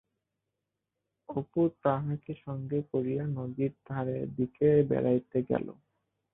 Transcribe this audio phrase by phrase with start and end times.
[1.29, 5.67] অপু তাহাকে সঙ্গে করিয়া নদীর ধারের দিকে বেড়াইতে গেল।